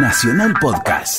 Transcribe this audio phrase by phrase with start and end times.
[0.00, 1.18] Nacional Podcast.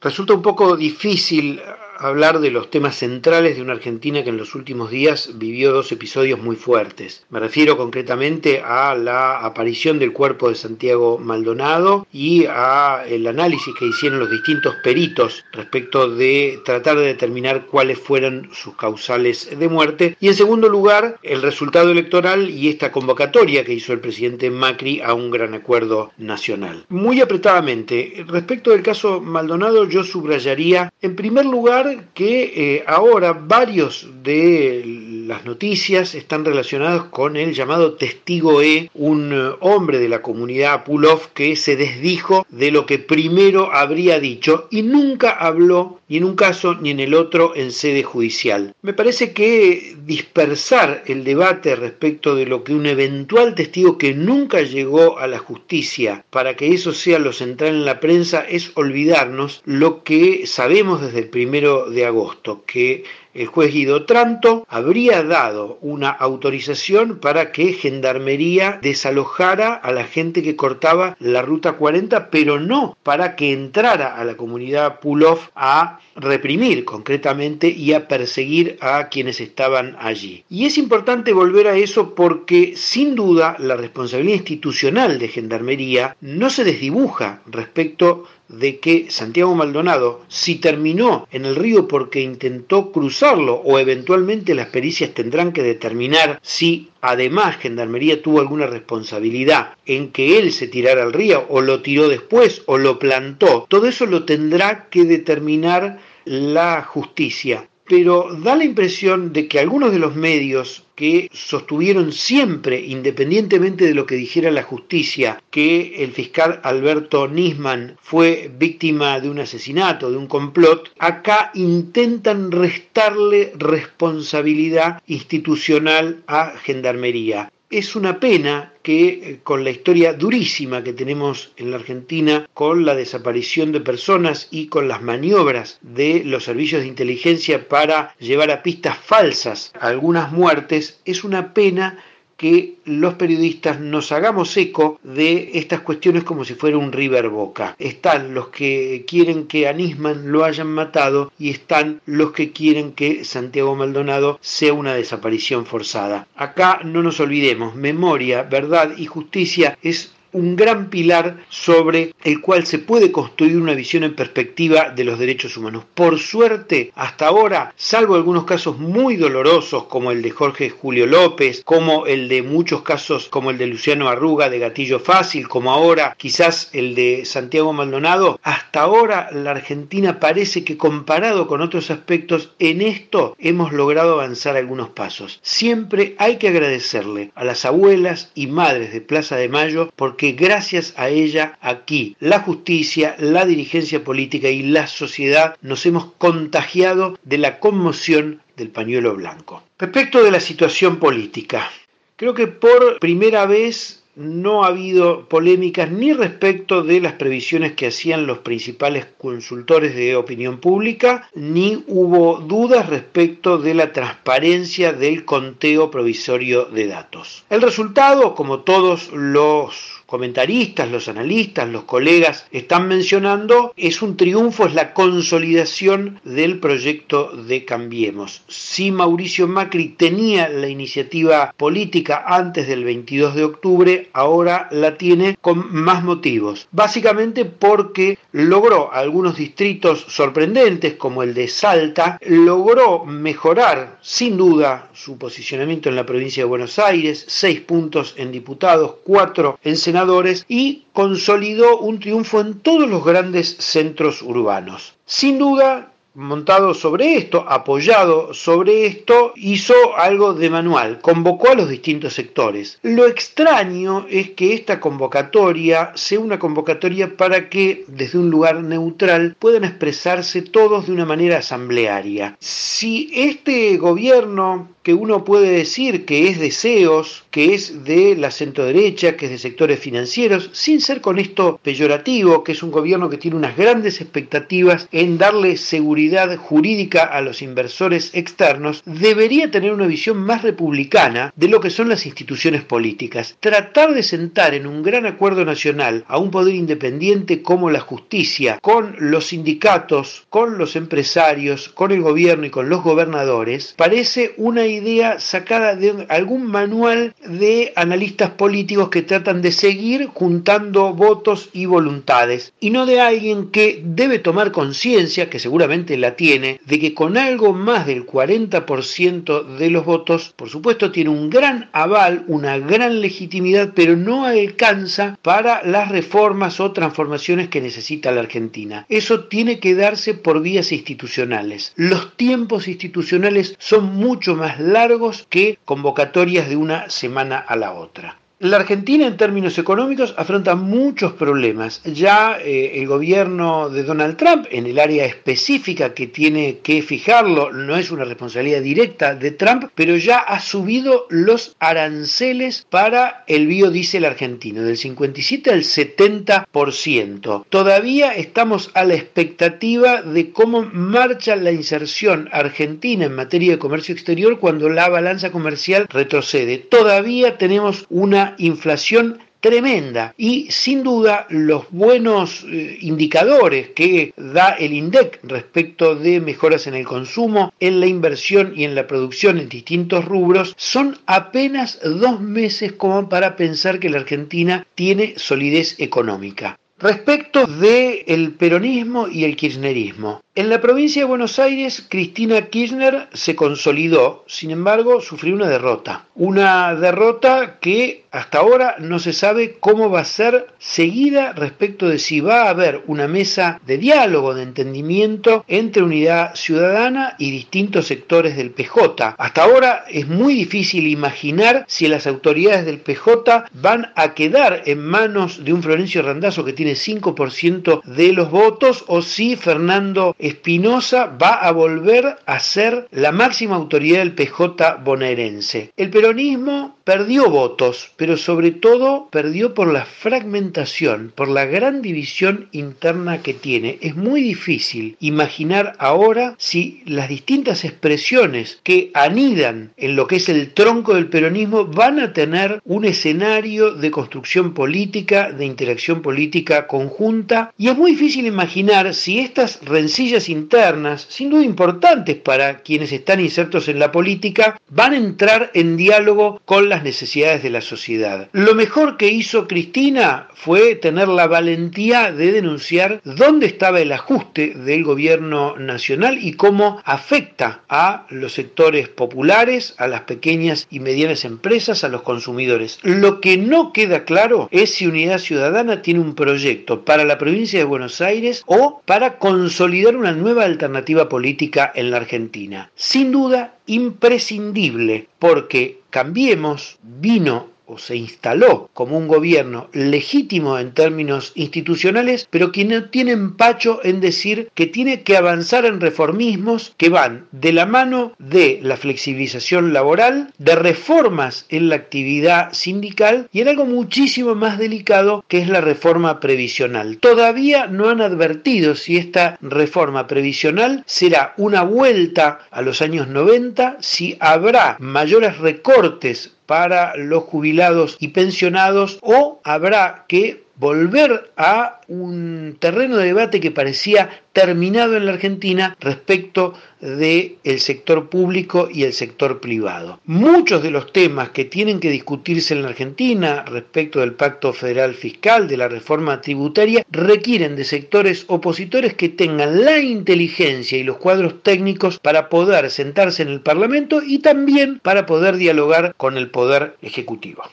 [0.00, 1.60] Resulta un poco difícil
[2.00, 5.92] hablar de los temas centrales de una Argentina que en los últimos días vivió dos
[5.92, 7.24] episodios muy fuertes.
[7.28, 13.74] Me refiero concretamente a la aparición del cuerpo de Santiago Maldonado y a el análisis
[13.78, 19.68] que hicieron los distintos peritos respecto de tratar de determinar cuáles fueron sus causales de
[19.68, 20.16] muerte.
[20.20, 25.02] Y en segundo lugar, el resultado electoral y esta convocatoria que hizo el presidente Macri
[25.02, 26.86] a un gran acuerdo nacional.
[26.88, 34.06] Muy apretadamente, respecto del caso Maldonado, yo subrayaría en primer lugar que eh, ahora varios
[34.22, 34.82] de
[35.30, 40.82] las noticias están relacionados con el llamado testigo E, un eh, hombre de la comunidad
[40.82, 46.24] Pulov que se desdijo de lo que primero habría dicho y nunca habló ni en
[46.24, 48.74] un caso ni en el otro en sede judicial.
[48.82, 54.62] Me parece que dispersar el debate respecto de lo que un eventual testigo que nunca
[54.62, 59.62] llegó a la justicia para que eso sea lo central en la prensa es olvidarnos
[59.64, 65.78] lo que sabemos desde el primero de agosto, que el juez Guido Tranto habría dado
[65.80, 72.58] una autorización para que Gendarmería desalojara a la gente que cortaba la ruta 40, pero
[72.58, 79.08] no para que entrara a la comunidad Pulov a reprimir concretamente y a perseguir a
[79.08, 80.44] quienes estaban allí.
[80.48, 86.50] Y es importante volver a eso porque sin duda la responsabilidad institucional de Gendarmería no
[86.50, 92.90] se desdibuja respecto de que Santiago Maldonado, si terminó en el río porque intentó
[93.22, 100.38] o eventualmente las pericias tendrán que determinar si además Gendarmería tuvo alguna responsabilidad en que
[100.38, 104.24] él se tirara al río o lo tiró después o lo plantó, todo eso lo
[104.24, 110.84] tendrá que determinar la justicia pero da la impresión de que algunos de los medios
[110.94, 117.96] que sostuvieron siempre, independientemente de lo que dijera la justicia, que el fiscal Alberto Nisman
[118.00, 127.50] fue víctima de un asesinato, de un complot, acá intentan restarle responsabilidad institucional a Gendarmería
[127.70, 132.84] es una pena que eh, con la historia durísima que tenemos en la Argentina, con
[132.84, 138.50] la desaparición de personas y con las maniobras de los servicios de inteligencia para llevar
[138.50, 141.98] a pistas falsas algunas muertes, es una pena
[142.40, 147.76] que los periodistas nos hagamos eco de estas cuestiones como si fuera un River Boca.
[147.78, 152.92] Están los que quieren que a Nisman lo hayan matado y están los que quieren
[152.92, 156.28] que Santiago Maldonado sea una desaparición forzada.
[156.34, 162.66] Acá no nos olvidemos, memoria, verdad y justicia es un gran pilar sobre el cual
[162.66, 165.84] se puede construir una visión en perspectiva de los derechos humanos.
[165.94, 171.62] Por suerte, hasta ahora, salvo algunos casos muy dolorosos como el de Jorge Julio López,
[171.64, 176.14] como el de muchos casos como el de Luciano Arruga de Gatillo Fácil, como ahora
[176.16, 182.52] quizás el de Santiago Maldonado, hasta ahora la Argentina parece que comparado con otros aspectos,
[182.58, 185.40] en esto hemos logrado avanzar algunos pasos.
[185.42, 190.92] Siempre hay que agradecerle a las abuelas y madres de Plaza de Mayo que gracias
[190.98, 197.38] a ella aquí la justicia, la dirigencia política y la sociedad nos hemos contagiado de
[197.38, 199.62] la conmoción del pañuelo blanco.
[199.78, 201.70] Respecto de la situación política,
[202.16, 207.86] creo que por primera vez no ha habido polémicas ni respecto de las previsiones que
[207.86, 215.24] hacían los principales consultores de opinión pública, ni hubo dudas respecto de la transparencia del
[215.24, 217.44] conteo provisorio de datos.
[217.50, 224.66] El resultado, como todos los comentaristas, los analistas, los colegas están mencionando, es un triunfo,
[224.66, 228.42] es la consolidación del proyecto de Cambiemos.
[228.48, 235.36] Si Mauricio Macri tenía la iniciativa política antes del 22 de octubre, ahora la tiene
[235.40, 236.68] con más motivos.
[236.72, 245.18] Básicamente porque logró algunos distritos sorprendentes como el de Salta, logró mejorar sin duda su
[245.18, 250.84] posicionamiento en la provincia de Buenos Aires, seis puntos en diputados, cuatro en senadores, y
[250.92, 254.94] consolidó un triunfo en todos los grandes centros urbanos.
[255.06, 261.68] Sin duda, montado sobre esto, apoyado sobre esto, hizo algo de manual, convocó a los
[261.68, 262.78] distintos sectores.
[262.82, 269.36] Lo extraño es que esta convocatoria sea una convocatoria para que desde un lugar neutral
[269.38, 272.36] puedan expresarse todos de una manera asamblearia.
[272.40, 279.14] Si este gobierno que uno puede decir que es deseos, que es de la centroderecha,
[279.14, 283.18] que es de sectores financieros, sin ser con esto peyorativo, que es un gobierno que
[283.18, 285.99] tiene unas grandes expectativas en darle seguridad
[286.38, 291.88] jurídica a los inversores externos, debería tener una visión más republicana de lo que son
[291.88, 293.36] las instituciones políticas.
[293.40, 298.58] Tratar de sentar en un gran acuerdo nacional a un poder independiente como la justicia,
[298.60, 304.66] con los sindicatos, con los empresarios, con el gobierno y con los gobernadores, parece una
[304.66, 311.66] idea sacada de algún manual de analistas políticos que tratan de seguir juntando votos y
[311.66, 316.94] voluntades, y no de alguien que debe tomar conciencia, que seguramente la tiene, de que
[316.94, 322.58] con algo más del 40% de los votos, por supuesto tiene un gran aval, una
[322.58, 328.86] gran legitimidad, pero no alcanza para las reformas o transformaciones que necesita la Argentina.
[328.88, 331.72] Eso tiene que darse por vías institucionales.
[331.76, 338.20] Los tiempos institucionales son mucho más largos que convocatorias de una semana a la otra.
[338.42, 341.82] La Argentina en términos económicos afronta muchos problemas.
[341.84, 347.52] Ya eh, el gobierno de Donald Trump, en el área específica que tiene que fijarlo,
[347.52, 353.46] no es una responsabilidad directa de Trump, pero ya ha subido los aranceles para el
[353.46, 357.44] biodiesel argentino, del 57 al 70%.
[357.46, 363.92] Todavía estamos a la expectativa de cómo marcha la inserción argentina en materia de comercio
[363.92, 366.56] exterior cuando la balanza comercial retrocede.
[366.56, 374.72] Todavía tenemos una inflación tremenda y sin duda los buenos eh, indicadores que da el
[374.72, 379.48] INDEC respecto de mejoras en el consumo, en la inversión y en la producción en
[379.48, 386.58] distintos rubros son apenas dos meses como para pensar que la Argentina tiene solidez económica.
[386.78, 393.08] Respecto del el peronismo y el kirchnerismo, en la provincia de Buenos Aires, Cristina Kirchner
[393.12, 396.06] se consolidó, sin embargo, sufrió una derrota.
[396.14, 401.98] Una derrota que hasta ahora no se sabe cómo va a ser seguida respecto de
[401.98, 407.86] si va a haber una mesa de diálogo, de entendimiento entre Unidad Ciudadana y distintos
[407.86, 409.14] sectores del PJ.
[409.16, 414.84] Hasta ahora es muy difícil imaginar si las autoridades del PJ van a quedar en
[414.84, 421.06] manos de un Florencio Randazzo que tiene 5% de los votos o si Fernando Espinosa
[421.06, 425.72] va a volver a ser la máxima autoridad del PJ bonaerense.
[425.76, 432.48] El peronismo perdió votos, pero sobre todo perdió por la fragmentación, por la gran división
[432.50, 433.78] interna que tiene.
[433.80, 440.28] Es muy difícil imaginar ahora si las distintas expresiones que anidan en lo que es
[440.28, 446.66] el tronco del peronismo van a tener un escenario de construcción política, de interacción política
[446.66, 452.90] conjunta, y es muy difícil imaginar si estas rencillas internas, sin duda importantes para quienes
[452.90, 457.60] están insertos en la política, van a entrar en diálogo con las necesidades de la
[457.60, 458.28] sociedad.
[458.32, 464.54] Lo mejor que hizo Cristina fue tener la valentía de denunciar dónde estaba el ajuste
[464.54, 471.24] del gobierno nacional y cómo afecta a los sectores populares, a las pequeñas y medianas
[471.24, 472.78] empresas, a los consumidores.
[472.82, 477.58] Lo que no queda claro es si Unidad Ciudadana tiene un proyecto para la provincia
[477.58, 482.70] de Buenos Aires o para consolidar una nueva alternativa política en la Argentina.
[482.74, 491.32] Sin duda, imprescindible, porque Cambiemos vino o se instaló como un gobierno legítimo en términos
[491.36, 496.88] institucionales, pero que no tiene empacho en decir que tiene que avanzar en reformismos que
[496.88, 503.40] van de la mano de la flexibilización laboral, de reformas en la actividad sindical y
[503.40, 506.98] en algo muchísimo más delicado que es la reforma previsional.
[506.98, 513.76] Todavía no han advertido si esta reforma previsional será una vuelta a los años 90,
[513.80, 522.56] si habrá mayores recortes para los jubilados y pensionados o habrá que volver a un
[522.58, 528.84] terreno de debate que parecía terminado en la Argentina respecto del el sector público y
[528.84, 530.00] el sector privado.
[530.04, 534.94] Muchos de los temas que tienen que discutirse en la Argentina respecto del pacto federal
[534.94, 540.98] fiscal, de la reforma tributaria, requieren de sectores opositores que tengan la inteligencia y los
[540.98, 546.30] cuadros técnicos para poder sentarse en el Parlamento y también para poder dialogar con el
[546.30, 547.44] poder ejecutivo.